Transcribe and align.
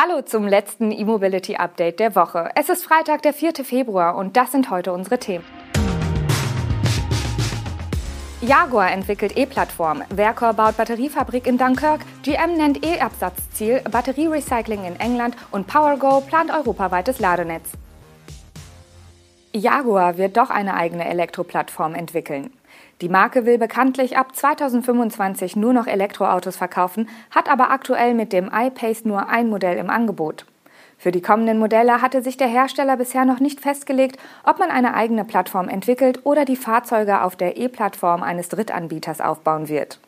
Hallo 0.00 0.22
zum 0.22 0.46
letzten 0.46 0.92
E-Mobility 0.92 1.56
Update 1.56 1.98
der 1.98 2.14
Woche. 2.14 2.50
Es 2.54 2.68
ist 2.68 2.84
Freitag, 2.84 3.22
der 3.22 3.32
4. 3.32 3.64
Februar 3.64 4.14
und 4.14 4.36
das 4.36 4.52
sind 4.52 4.70
heute 4.70 4.92
unsere 4.92 5.18
Themen. 5.18 5.44
Jaguar 8.40 8.92
entwickelt 8.92 9.36
E-Plattform, 9.36 10.04
Vercor 10.14 10.52
baut 10.54 10.76
Batteriefabrik 10.76 11.48
in 11.48 11.58
Dunkirk, 11.58 12.02
GM 12.22 12.56
nennt 12.56 12.86
E-Absatzziel, 12.86 13.80
Batterierecycling 13.90 14.84
in 14.84 14.94
England 15.00 15.34
und 15.50 15.66
PowerGo 15.66 16.20
plant 16.20 16.52
europaweites 16.52 17.18
Ladenetz. 17.18 17.68
Jaguar 19.52 20.16
wird 20.16 20.36
doch 20.36 20.50
eine 20.50 20.74
eigene 20.74 21.08
Elektroplattform 21.08 21.96
entwickeln. 21.96 22.52
Die 23.00 23.08
Marke 23.08 23.46
will 23.46 23.58
bekanntlich 23.58 24.16
ab 24.16 24.34
2025 24.34 25.54
nur 25.54 25.72
noch 25.72 25.86
Elektroautos 25.86 26.56
verkaufen, 26.56 27.08
hat 27.30 27.48
aber 27.48 27.70
aktuell 27.70 28.12
mit 28.12 28.32
dem 28.32 28.50
iPace 28.52 29.04
nur 29.04 29.28
ein 29.28 29.48
Modell 29.48 29.78
im 29.78 29.88
Angebot. 29.88 30.46
Für 30.98 31.12
die 31.12 31.22
kommenden 31.22 31.60
Modelle 31.60 32.02
hatte 32.02 32.22
sich 32.22 32.36
der 32.36 32.48
Hersteller 32.48 32.96
bisher 32.96 33.24
noch 33.24 33.38
nicht 33.38 33.60
festgelegt, 33.60 34.18
ob 34.42 34.58
man 34.58 34.70
eine 34.70 34.94
eigene 34.94 35.24
Plattform 35.24 35.68
entwickelt 35.68 36.26
oder 36.26 36.44
die 36.44 36.56
Fahrzeuge 36.56 37.22
auf 37.22 37.36
der 37.36 37.56
E-Plattform 37.56 38.24
eines 38.24 38.48
Drittanbieters 38.48 39.20
aufbauen 39.20 39.68
wird. 39.68 40.00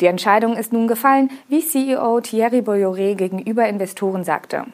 Die 0.00 0.06
Entscheidung 0.06 0.56
ist 0.56 0.72
nun 0.72 0.88
gefallen, 0.88 1.30
wie 1.48 1.64
CEO 1.64 2.20
Thierry 2.20 2.62
Bolloré 2.62 3.14
gegenüber 3.14 3.68
Investoren 3.68 4.24
sagte. 4.24 4.64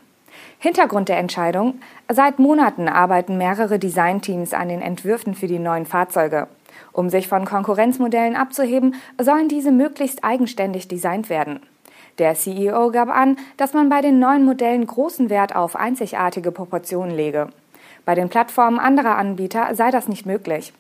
Hintergrund 0.59 1.11
der 1.11 1.19
Entscheidung: 1.19 1.81
Seit 2.09 2.39
Monaten 2.39 2.89
arbeiten 2.89 3.37
mehrere 3.37 3.79
Designteams 3.79 4.55
an 4.55 4.71
den 4.71 4.81
Entwürfen 4.81 5.35
für 5.35 5.47
die 5.47 5.59
neuen 5.59 5.85
Fahrzeuge. 5.85 6.49
Um 6.93 7.11
sich 7.11 7.29
von 7.29 7.45
Konkurrenzmodellen 7.45 8.37
abzuheben, 8.37 8.95
sollen 9.21 9.49
diese 9.49 9.73
möglichst 9.73 10.25
eigenständig 10.25 10.89
designt 10.89 11.31
werden. 11.31 11.61
Der 12.19 12.35
CEO 12.35 12.91
gab 12.91 13.09
an, 13.09 13.37
dass 13.57 13.73
man 13.73 13.89
bei 13.89 14.01
den 14.01 14.19
neuen 14.19 14.45
Modellen 14.45 14.87
großen 14.87 15.31
Wert 15.31 15.55
auf 15.57 15.77
einzigartige 15.77 16.53
Proportionen 16.53 17.15
lege. 17.15 17.49
Bei 18.05 18.15
den 18.15 18.29
Plattformen 18.29 18.79
anderer 18.79 19.17
Anbieter 19.17 19.75
sei 19.75 19.91
das 19.91 20.09
nicht 20.09 20.27
möglich. 20.27 20.73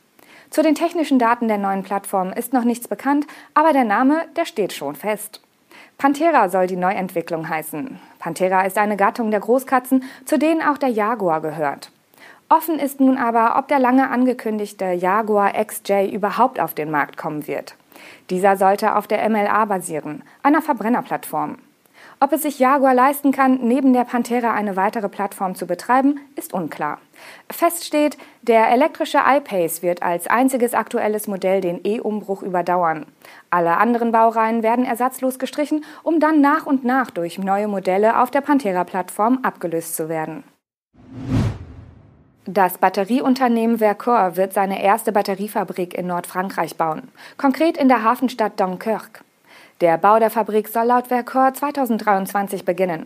Zu 0.51 0.63
den 0.63 0.75
technischen 0.75 1.19
Daten 1.19 1.49
der 1.49 1.59
neuen 1.59 1.85
Plattform 1.85 2.33
ist 2.33 2.53
noch 2.53 2.65
nichts 2.65 2.89
bekannt, 2.89 3.27
aber 3.55 3.73
der 3.73 3.85
Name, 3.85 4.23
der 4.37 4.45
steht 4.45 4.73
schon 4.73 4.97
fest. 4.97 5.41
Panthera 5.97 6.49
soll 6.49 6.67
die 6.67 6.77
Neuentwicklung 6.77 7.49
heißen. 7.49 8.01
Panthera 8.19 8.63
ist 8.63 8.77
eine 8.77 8.97
Gattung 8.97 9.31
der 9.31 9.41
Großkatzen, 9.41 10.03
zu 10.25 10.39
denen 10.39 10.63
auch 10.63 10.79
der 10.79 10.89
Jaguar 10.89 11.41
gehört. 11.41 11.93
Offen 12.53 12.81
ist 12.81 12.99
nun 12.99 13.17
aber, 13.17 13.57
ob 13.57 13.69
der 13.69 13.79
lange 13.79 14.11
angekündigte 14.11 14.87
Jaguar 14.87 15.53
XJ 15.53 16.11
überhaupt 16.11 16.59
auf 16.59 16.75
den 16.75 16.91
Markt 16.91 17.17
kommen 17.17 17.47
wird. 17.47 17.77
Dieser 18.29 18.57
sollte 18.57 18.97
auf 18.97 19.07
der 19.07 19.29
MLA 19.31 19.67
basieren, 19.67 20.25
einer 20.43 20.61
Verbrennerplattform. 20.61 21.59
Ob 22.19 22.33
es 22.33 22.43
sich 22.43 22.59
Jaguar 22.59 22.93
leisten 22.93 23.31
kann, 23.31 23.61
neben 23.63 23.93
der 23.93 24.03
Panthera 24.03 24.53
eine 24.53 24.75
weitere 24.75 25.09
Plattform 25.09 25.55
zu 25.55 25.69
betreiben, 25.69 26.19
ist 26.35 26.53
unklar. 26.53 26.99
Fest 27.53 27.85
steht, 27.85 28.19
der 28.43 28.69
elektrische 28.71 29.21
iPace 29.25 29.83
wird 29.83 30.03
als 30.03 30.27
einziges 30.27 30.75
aktuelles 30.75 31.29
Modell 31.29 31.61
den 31.61 31.81
E-Umbruch 31.85 32.43
überdauern. 32.43 33.07
Alle 33.51 33.77
anderen 33.77 34.11
Baureihen 34.11 34.65
werden 34.65 34.85
ersatzlos 34.85 35.39
gestrichen, 35.39 35.85
um 36.03 36.19
dann 36.19 36.41
nach 36.41 36.67
und 36.67 36.85
nach 36.85 37.13
durch 37.13 37.39
neue 37.39 37.69
Modelle 37.69 38.21
auf 38.21 38.33
der 38.33 38.41
Panthera-Plattform 38.41 39.39
abgelöst 39.45 39.95
zu 39.95 40.09
werden. 40.09 40.43
Das 42.47 42.79
Batterieunternehmen 42.79 43.79
Vercor 43.79 44.37
wird 44.37 44.55
seine 44.55 44.83
erste 44.83 45.13
Batteriefabrik 45.13 45.93
in 45.93 46.07
Nordfrankreich 46.07 46.77
bauen, 46.77 47.09
konkret 47.37 47.77
in 47.77 47.89
der 47.89 48.03
Hafenstadt 48.03 48.59
Dunkirk. 48.59 49.23
Der 49.83 49.99
Bau 49.99 50.19
der 50.19 50.31
Fabrik 50.31 50.69
soll 50.69 50.87
laut 50.87 51.09
Vercor 51.09 51.53
2023 51.53 52.65
beginnen. 52.65 53.05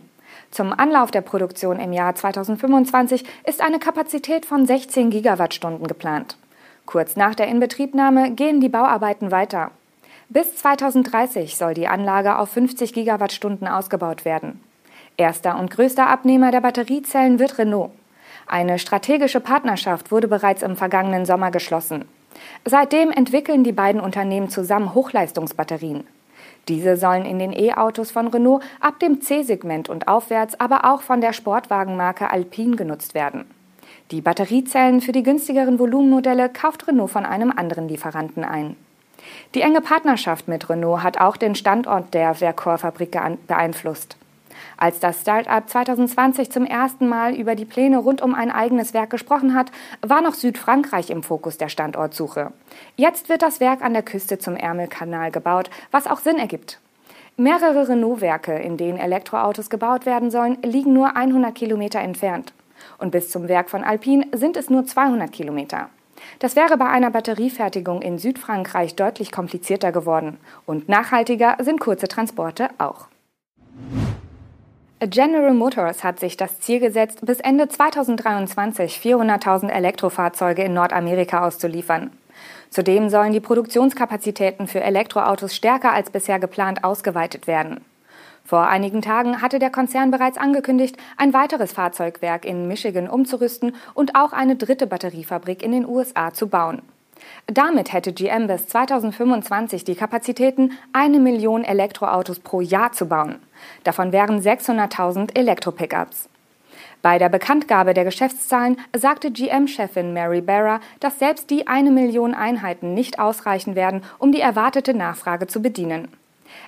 Zum 0.51 0.71
Anlauf 0.71 1.11
der 1.11 1.19
Produktion 1.21 1.79
im 1.79 1.91
Jahr 1.91 2.15
2025 2.15 3.25
ist 3.45 3.61
eine 3.61 3.79
Kapazität 3.79 4.45
von 4.45 4.65
16 4.65 5.09
Gigawattstunden 5.09 5.85
geplant. 5.85 6.37
Kurz 6.85 7.17
nach 7.17 7.35
der 7.35 7.47
Inbetriebnahme 7.47 8.31
gehen 8.31 8.61
die 8.61 8.69
Bauarbeiten 8.69 9.31
weiter. 9.31 9.71
Bis 10.29 10.55
2030 10.55 11.57
soll 11.57 11.73
die 11.73 11.87
Anlage 11.87 12.37
auf 12.37 12.51
50 12.51 12.93
Gigawattstunden 12.93 13.67
ausgebaut 13.67 14.23
werden. 14.23 14.61
Erster 15.17 15.59
und 15.59 15.71
größter 15.71 16.07
Abnehmer 16.07 16.51
der 16.51 16.61
Batteriezellen 16.61 17.37
wird 17.37 17.57
Renault. 17.57 17.91
Eine 18.47 18.79
strategische 18.79 19.39
Partnerschaft 19.39 20.11
wurde 20.11 20.27
bereits 20.27 20.61
im 20.61 20.75
vergangenen 20.75 21.25
Sommer 21.25 21.51
geschlossen. 21.51 22.05
Seitdem 22.65 23.11
entwickeln 23.11 23.63
die 23.63 23.71
beiden 23.71 24.01
Unternehmen 24.01 24.49
zusammen 24.49 24.93
Hochleistungsbatterien. 24.93 26.05
Diese 26.67 26.97
sollen 26.97 27.25
in 27.25 27.39
den 27.39 27.53
E-Autos 27.53 28.11
von 28.11 28.27
Renault 28.27 28.63
ab 28.79 28.99
dem 28.99 29.21
C-Segment 29.21 29.87
und 29.89 30.07
aufwärts, 30.07 30.59
aber 30.59 30.91
auch 30.91 31.01
von 31.01 31.21
der 31.21 31.33
Sportwagenmarke 31.33 32.31
Alpine 32.31 32.75
genutzt 32.75 33.13
werden. 33.13 33.45
Die 34.11 34.21
Batteriezellen 34.21 35.01
für 35.01 35.11
die 35.11 35.23
günstigeren 35.23 35.79
Volumenmodelle 35.79 36.49
kauft 36.49 36.87
Renault 36.87 37.11
von 37.11 37.25
einem 37.25 37.51
anderen 37.51 37.87
Lieferanten 37.87 38.43
ein. 38.43 38.75
Die 39.55 39.61
enge 39.61 39.81
Partnerschaft 39.81 40.47
mit 40.47 40.69
Renault 40.69 41.03
hat 41.03 41.19
auch 41.19 41.37
den 41.37 41.55
Standort 41.55 42.13
der 42.13 42.35
Vercor-Fabrik 42.35 43.17
beeinflusst. 43.47 44.17
Als 44.77 44.99
das 44.99 45.21
Start-up 45.21 45.69
2020 45.69 46.51
zum 46.51 46.65
ersten 46.65 47.07
Mal 47.07 47.35
über 47.35 47.55
die 47.55 47.65
Pläne 47.65 47.97
rund 47.97 48.21
um 48.21 48.33
ein 48.33 48.51
eigenes 48.51 48.93
Werk 48.93 49.09
gesprochen 49.09 49.53
hat, 49.53 49.71
war 50.01 50.21
noch 50.21 50.33
Südfrankreich 50.33 51.09
im 51.09 51.23
Fokus 51.23 51.57
der 51.57 51.69
Standortsuche. 51.69 52.51
Jetzt 52.95 53.29
wird 53.29 53.41
das 53.41 53.59
Werk 53.59 53.81
an 53.81 53.93
der 53.93 54.03
Küste 54.03 54.37
zum 54.37 54.55
Ärmelkanal 54.55 55.31
gebaut, 55.31 55.69
was 55.91 56.07
auch 56.07 56.19
Sinn 56.19 56.37
ergibt. 56.37 56.79
Mehrere 57.37 57.89
Renault-Werke, 57.89 58.53
in 58.53 58.77
denen 58.77 58.97
Elektroautos 58.97 59.69
gebaut 59.69 60.05
werden 60.05 60.31
sollen, 60.31 60.57
liegen 60.63 60.93
nur 60.93 61.17
100 61.17 61.53
Kilometer 61.53 61.99
entfernt. 61.99 62.53
Und 62.97 63.11
bis 63.11 63.29
zum 63.29 63.47
Werk 63.47 63.69
von 63.69 63.83
Alpine 63.83 64.27
sind 64.33 64.55
es 64.55 64.69
nur 64.69 64.85
200 64.85 65.31
Kilometer. 65.31 65.89
Das 66.39 66.55
wäre 66.55 66.77
bei 66.77 66.87
einer 66.87 67.11
Batteriefertigung 67.11 68.01
in 68.01 68.17
Südfrankreich 68.19 68.95
deutlich 68.95 69.31
komplizierter 69.31 69.91
geworden. 69.91 70.37
Und 70.65 70.89
nachhaltiger 70.89 71.57
sind 71.59 71.79
kurze 71.79 72.07
Transporte 72.07 72.69
auch. 72.77 73.07
General 75.01 75.53
Motors 75.53 76.05
hat 76.05 76.21
sich 76.21 76.37
das 76.37 76.61
Ziel 76.61 76.79
gesetzt, 76.79 77.19
bis 77.25 77.41
Ende 77.41 77.67
2023 77.67 79.01
400.000 79.03 79.67
Elektrofahrzeuge 79.69 80.63
in 80.63 80.73
Nordamerika 80.73 81.45
auszuliefern. 81.45 82.11
Zudem 82.69 83.09
sollen 83.09 83.33
die 83.33 83.41
Produktionskapazitäten 83.41 84.67
für 84.67 84.81
Elektroautos 84.81 85.53
stärker 85.53 85.91
als 85.91 86.11
bisher 86.11 86.39
geplant 86.39 86.85
ausgeweitet 86.85 87.45
werden. 87.45 87.83
Vor 88.45 88.67
einigen 88.67 89.01
Tagen 89.01 89.41
hatte 89.41 89.59
der 89.59 89.69
Konzern 89.69 90.11
bereits 90.11 90.37
angekündigt, 90.37 90.95
ein 91.17 91.33
weiteres 91.33 91.73
Fahrzeugwerk 91.73 92.45
in 92.45 92.67
Michigan 92.67 93.09
umzurüsten 93.09 93.75
und 93.95 94.15
auch 94.15 94.31
eine 94.31 94.55
dritte 94.55 94.87
Batteriefabrik 94.87 95.61
in 95.61 95.73
den 95.73 95.85
USA 95.85 96.33
zu 96.33 96.47
bauen. 96.47 96.81
Damit 97.47 97.93
hätte 97.93 98.13
GM 98.13 98.47
bis 98.47 98.67
2025 98.67 99.83
die 99.83 99.95
Kapazitäten, 99.95 100.71
eine 100.93 101.19
Million 101.19 101.63
Elektroautos 101.63 102.39
pro 102.39 102.61
Jahr 102.61 102.91
zu 102.91 103.07
bauen. 103.07 103.35
Davon 103.83 104.11
wären 104.11 104.41
600.000 104.41 105.37
Elektro-Pickups. 105.37 106.29
Bei 107.01 107.19
der 107.19 107.29
Bekanntgabe 107.29 107.93
der 107.93 108.03
Geschäftszahlen 108.03 108.77
sagte 108.95 109.29
GM-Chefin 109.29 110.11
Mary 110.11 110.41
Barra, 110.41 110.79
dass 110.99 111.19
selbst 111.19 111.51
die 111.51 111.67
eine 111.67 111.91
Million 111.91 112.33
Einheiten 112.33 112.95
nicht 112.95 113.19
ausreichen 113.19 113.75
werden, 113.75 114.01
um 114.17 114.31
die 114.31 114.41
erwartete 114.41 114.95
Nachfrage 114.95 115.45
zu 115.45 115.61
bedienen. 115.61 116.07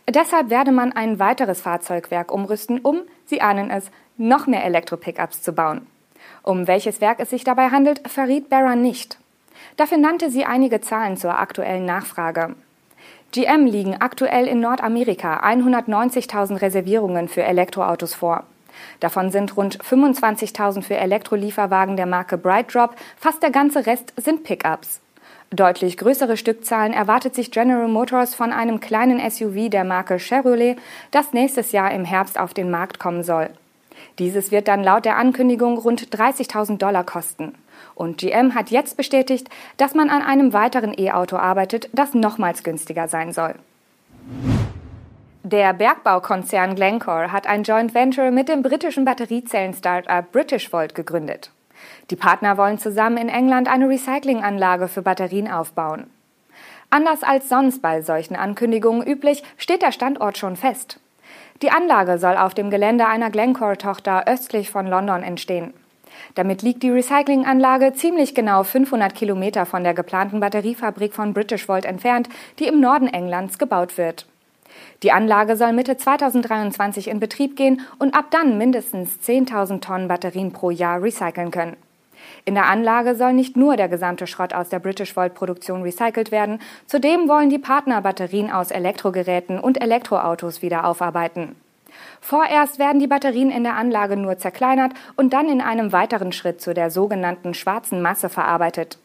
Deshalb 0.07 0.49
werde 0.49 0.71
man 0.71 0.91
ein 0.91 1.17
weiteres 1.17 1.61
Fahrzeugwerk 1.61 2.31
umrüsten, 2.31 2.79
um, 2.79 3.01
Sie 3.25 3.41
ahnen 3.41 3.71
es, 3.71 3.89
noch 4.17 4.47
mehr 4.47 4.63
Elektro-Pickups 4.63 5.41
zu 5.41 5.53
bauen. 5.53 5.87
Um 6.43 6.67
welches 6.67 7.01
Werk 7.01 7.19
es 7.19 7.31
sich 7.31 7.43
dabei 7.43 7.69
handelt, 7.69 8.07
verriet 8.07 8.49
Barra 8.49 8.75
nicht. 8.75 9.17
Dafür 9.75 9.97
nannte 9.97 10.29
sie 10.29 10.45
einige 10.45 10.81
Zahlen 10.81 11.17
zur 11.17 11.37
aktuellen 11.39 11.85
Nachfrage. 11.85 12.55
GM 13.31 13.65
liegen 13.65 13.95
aktuell 13.99 14.47
in 14.47 14.59
Nordamerika 14.59 15.41
190.000 15.41 16.61
Reservierungen 16.61 17.27
für 17.27 17.43
Elektroautos 17.43 18.15
vor. 18.15 18.43
Davon 18.99 19.31
sind 19.31 19.57
rund 19.57 19.79
25.000 19.79 20.81
für 20.81 20.97
Elektrolieferwagen 20.97 21.97
der 21.97 22.05
Marke 22.05 22.37
BrightDrop, 22.37 22.95
fast 23.17 23.43
der 23.43 23.51
ganze 23.51 23.85
Rest 23.85 24.13
sind 24.17 24.43
Pickups. 24.43 25.01
Deutlich 25.49 25.97
größere 25.97 26.35
Stückzahlen 26.35 26.93
erwartet 26.93 27.33
sich 27.33 27.51
General 27.51 27.87
Motors 27.87 28.35
von 28.35 28.51
einem 28.51 28.79
kleinen 28.79 29.19
SUV 29.29 29.69
der 29.69 29.85
Marke 29.85 30.19
Chevrolet, 30.19 30.75
das 31.11 31.31
nächstes 31.31 31.71
Jahr 31.71 31.91
im 31.91 32.03
Herbst 32.03 32.37
auf 32.37 32.53
den 32.53 32.69
Markt 32.69 32.99
kommen 32.99 33.23
soll. 33.23 33.49
Dieses 34.19 34.51
wird 34.51 34.67
dann 34.67 34.83
laut 34.83 35.05
der 35.05 35.17
Ankündigung 35.17 35.77
rund 35.77 36.15
30.000 36.15 36.77
Dollar 36.77 37.03
kosten. 37.03 37.53
Und 37.95 38.17
GM 38.17 38.55
hat 38.55 38.69
jetzt 38.69 38.97
bestätigt, 38.97 39.49
dass 39.77 39.95
man 39.95 40.09
an 40.09 40.21
einem 40.21 40.53
weiteren 40.53 40.93
E-Auto 40.97 41.37
arbeitet, 41.37 41.89
das 41.93 42.13
nochmals 42.13 42.63
günstiger 42.63 43.07
sein 43.07 43.31
soll. 43.31 43.55
Der 45.43 45.73
Bergbaukonzern 45.73 46.75
Glencore 46.75 47.31
hat 47.31 47.47
ein 47.47 47.63
Joint 47.63 47.93
Venture 47.93 48.31
mit 48.31 48.49
dem 48.49 48.63
britischen 48.63 49.05
Batteriezellen-Startup 49.05 50.29
Britishvolt 50.31 50.93
gegründet. 50.93 51.51
Die 52.09 52.15
Partner 52.15 52.57
wollen 52.57 52.79
zusammen 52.79 53.17
in 53.17 53.29
England 53.29 53.69
eine 53.69 53.87
Recyclinganlage 53.87 54.87
für 54.87 55.01
Batterien 55.01 55.49
aufbauen. 55.49 56.07
Anders 56.89 57.23
als 57.23 57.49
sonst 57.49 57.81
bei 57.81 58.01
solchen 58.01 58.35
Ankündigungen 58.35 59.05
üblich, 59.05 59.43
steht 59.57 59.81
der 59.81 59.91
Standort 59.91 60.37
schon 60.37 60.55
fest. 60.55 60.99
Die 61.63 61.71
Anlage 61.71 62.19
soll 62.19 62.37
auf 62.37 62.53
dem 62.53 62.69
Gelände 62.69 63.07
einer 63.07 63.31
Glencore-Tochter 63.31 64.27
östlich 64.27 64.69
von 64.69 64.85
London 64.85 65.23
entstehen. 65.23 65.73
Damit 66.35 66.61
liegt 66.61 66.83
die 66.83 66.91
Recyclinganlage 66.91 67.93
ziemlich 67.93 68.35
genau 68.35 68.63
500 68.63 69.15
Kilometer 69.15 69.65
von 69.65 69.83
der 69.83 69.93
geplanten 69.93 70.39
Batteriefabrik 70.39 71.13
von 71.13 71.33
Britishvolt 71.33 71.85
entfernt, 71.85 72.29
die 72.59 72.67
im 72.67 72.79
Norden 72.79 73.07
Englands 73.07 73.57
gebaut 73.57 73.97
wird. 73.97 74.27
Die 75.01 75.11
Anlage 75.11 75.55
soll 75.55 75.73
Mitte 75.73 75.97
2023 75.97 77.07
in 77.07 77.19
Betrieb 77.19 77.55
gehen 77.55 77.81
und 77.97 78.13
ab 78.13 78.25
dann 78.29 78.57
mindestens 78.57 79.17
10.000 79.25 79.81
Tonnen 79.81 80.07
Batterien 80.07 80.53
pro 80.53 80.69
Jahr 80.69 81.01
recyceln 81.01 81.49
können. 81.49 81.75
In 82.47 82.55
der 82.55 82.67
Anlage 82.67 83.15
soll 83.15 83.33
nicht 83.33 83.57
nur 83.57 83.75
der 83.75 83.89
gesamte 83.89 84.25
Schrott 84.25 84.53
aus 84.53 84.69
der 84.69 84.79
Britishvolt-Produktion 84.79 85.81
recycelt 85.81 86.31
werden, 86.31 86.61
zudem 86.85 87.27
wollen 87.27 87.49
die 87.49 87.59
Partner 87.59 88.01
Batterien 88.01 88.49
aus 88.49 88.71
Elektrogeräten 88.71 89.59
und 89.59 89.81
Elektroautos 89.81 90.61
wieder 90.61 90.85
aufarbeiten. 90.85 91.57
Vorerst 92.21 92.79
werden 92.79 93.01
die 93.01 93.07
Batterien 93.07 93.51
in 93.51 93.65
der 93.65 93.75
Anlage 93.75 94.15
nur 94.15 94.37
zerkleinert 94.37 94.93
und 95.17 95.33
dann 95.33 95.49
in 95.49 95.59
einem 95.59 95.91
weiteren 95.91 96.31
Schritt 96.31 96.61
zu 96.61 96.73
der 96.73 96.89
sogenannten 96.89 97.53
schwarzen 97.53 98.01
Masse 98.01 98.29
verarbeitet. 98.29 98.97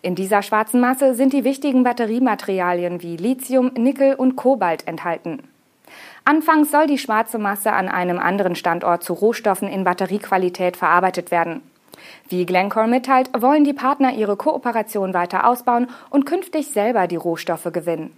In 0.00 0.14
dieser 0.14 0.42
schwarzen 0.42 0.80
Masse 0.80 1.16
sind 1.16 1.32
die 1.32 1.42
wichtigen 1.42 1.82
Batteriematerialien 1.82 3.02
wie 3.02 3.16
Lithium, 3.16 3.72
Nickel 3.76 4.14
und 4.14 4.36
Kobalt 4.36 4.86
enthalten. 4.86 5.42
Anfangs 6.24 6.70
soll 6.70 6.86
die 6.86 6.98
schwarze 6.98 7.38
Masse 7.38 7.72
an 7.72 7.88
einem 7.88 8.20
anderen 8.20 8.54
Standort 8.54 9.02
zu 9.02 9.12
Rohstoffen 9.12 9.66
in 9.66 9.82
Batteriequalität 9.82 10.76
verarbeitet 10.76 11.32
werden. 11.32 11.62
Wie 12.28 12.46
Glencore 12.46 12.88
mitteilt, 12.88 13.30
wollen 13.38 13.64
die 13.64 13.72
Partner 13.72 14.12
ihre 14.12 14.36
Kooperation 14.36 15.14
weiter 15.14 15.46
ausbauen 15.46 15.88
und 16.10 16.26
künftig 16.26 16.68
selber 16.68 17.06
die 17.06 17.16
Rohstoffe 17.16 17.68
gewinnen. 17.72 18.16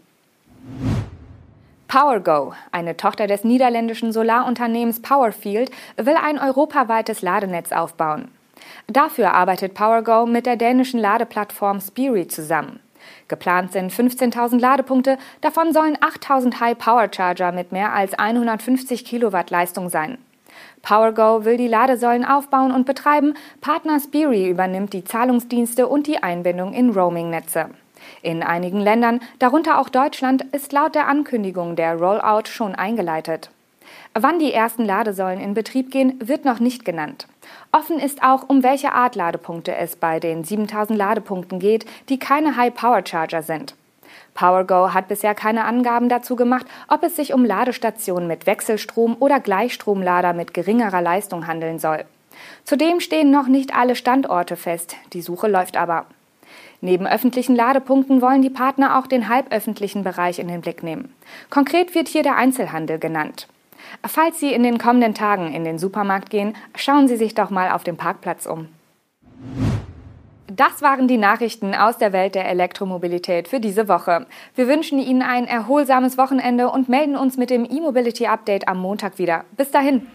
PowerGo, 1.88 2.52
eine 2.70 2.98
Tochter 2.98 3.26
des 3.26 3.44
niederländischen 3.44 4.12
Solarunternehmens 4.12 5.00
Powerfield, 5.00 5.70
will 5.96 6.16
ein 6.16 6.38
europaweites 6.38 7.22
Ladenetz 7.22 7.72
aufbauen. 7.72 8.28
Dafür 8.86 9.32
arbeitet 9.32 9.74
PowerGo 9.74 10.26
mit 10.26 10.44
der 10.44 10.56
dänischen 10.56 11.00
Ladeplattform 11.00 11.80
Spiri 11.80 12.28
zusammen. 12.28 12.80
Geplant 13.28 13.72
sind 13.72 13.92
15.000 13.92 14.60
Ladepunkte, 14.60 15.18
davon 15.40 15.72
sollen 15.72 15.96
8.000 15.96 16.60
High-Power-Charger 16.60 17.52
mit 17.52 17.72
mehr 17.72 17.94
als 17.94 18.18
150 18.18 19.04
Kilowatt 19.04 19.50
Leistung 19.50 19.88
sein. 19.88 20.18
PowerGo 20.82 21.44
will 21.44 21.56
die 21.56 21.68
Ladesäulen 21.68 22.24
aufbauen 22.24 22.72
und 22.72 22.86
betreiben, 22.86 23.34
Partner 23.60 24.00
Spiri 24.00 24.48
übernimmt 24.48 24.92
die 24.92 25.04
Zahlungsdienste 25.04 25.88
und 25.88 26.06
die 26.06 26.22
Einbindung 26.22 26.72
in 26.72 26.90
Roaming-Netze. 26.90 27.70
In 28.22 28.42
einigen 28.42 28.80
Ländern, 28.80 29.20
darunter 29.38 29.78
auch 29.78 29.88
Deutschland, 29.88 30.42
ist 30.52 30.72
laut 30.72 30.94
der 30.94 31.08
Ankündigung 31.08 31.76
der 31.76 31.96
Rollout 31.96 32.48
schon 32.48 32.74
eingeleitet. 32.74 33.50
Wann 34.14 34.38
die 34.38 34.52
ersten 34.52 34.84
Ladesäulen 34.84 35.40
in 35.40 35.54
Betrieb 35.54 35.90
gehen, 35.90 36.18
wird 36.20 36.44
noch 36.44 36.60
nicht 36.60 36.84
genannt. 36.84 37.26
Offen 37.72 37.98
ist 37.98 38.22
auch, 38.22 38.48
um 38.48 38.62
welche 38.62 38.92
Art 38.92 39.14
Ladepunkte 39.14 39.74
es 39.76 39.96
bei 39.96 40.20
den 40.20 40.44
7000 40.44 40.98
Ladepunkten 40.98 41.58
geht, 41.58 41.86
die 42.08 42.18
keine 42.18 42.56
High-Power-Charger 42.56 43.42
sind. 43.42 43.74
PowerGo 44.34 44.94
hat 44.94 45.08
bisher 45.08 45.34
keine 45.34 45.64
Angaben 45.64 46.08
dazu 46.08 46.36
gemacht, 46.36 46.66
ob 46.88 47.02
es 47.02 47.16
sich 47.16 47.34
um 47.34 47.44
Ladestationen 47.44 48.28
mit 48.28 48.46
Wechselstrom 48.46 49.16
oder 49.18 49.40
Gleichstromlader 49.40 50.32
mit 50.32 50.54
geringerer 50.54 51.02
Leistung 51.02 51.46
handeln 51.46 51.78
soll. 51.78 52.04
Zudem 52.64 53.00
stehen 53.00 53.30
noch 53.30 53.48
nicht 53.48 53.74
alle 53.74 53.96
Standorte 53.96 54.56
fest, 54.56 54.96
die 55.12 55.22
Suche 55.22 55.48
läuft 55.48 55.76
aber. 55.76 56.06
Neben 56.80 57.06
öffentlichen 57.06 57.56
Ladepunkten 57.56 58.22
wollen 58.22 58.42
die 58.42 58.50
Partner 58.50 58.98
auch 58.98 59.06
den 59.06 59.28
halböffentlichen 59.28 60.04
Bereich 60.04 60.38
in 60.38 60.48
den 60.48 60.60
Blick 60.60 60.82
nehmen. 60.82 61.12
Konkret 61.50 61.94
wird 61.94 62.08
hier 62.08 62.22
der 62.22 62.36
Einzelhandel 62.36 62.98
genannt. 62.98 63.48
Falls 64.06 64.38
Sie 64.38 64.52
in 64.52 64.62
den 64.62 64.78
kommenden 64.78 65.14
Tagen 65.14 65.52
in 65.52 65.64
den 65.64 65.78
Supermarkt 65.78 66.30
gehen, 66.30 66.54
schauen 66.76 67.08
Sie 67.08 67.16
sich 67.16 67.34
doch 67.34 67.50
mal 67.50 67.70
auf 67.70 67.84
dem 67.84 67.96
Parkplatz 67.96 68.46
um. 68.46 68.68
Das 70.50 70.80
waren 70.80 71.08
die 71.08 71.18
Nachrichten 71.18 71.74
aus 71.74 71.98
der 71.98 72.14
Welt 72.14 72.34
der 72.34 72.48
Elektromobilität 72.48 73.48
für 73.48 73.60
diese 73.60 73.86
Woche. 73.86 74.26
Wir 74.54 74.66
wünschen 74.66 74.98
Ihnen 74.98 75.20
ein 75.20 75.46
erholsames 75.46 76.16
Wochenende 76.16 76.70
und 76.70 76.88
melden 76.88 77.16
uns 77.16 77.36
mit 77.36 77.50
dem 77.50 77.66
E-Mobility 77.66 78.26
Update 78.26 78.66
am 78.66 78.78
Montag 78.78 79.18
wieder. 79.18 79.44
Bis 79.58 79.70
dahin. 79.70 80.06